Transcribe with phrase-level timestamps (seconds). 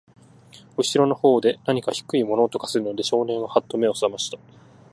[0.79, 4.61] 後ろの方で、なにか低い物音がするので、少年は、はっと目を覚ましました。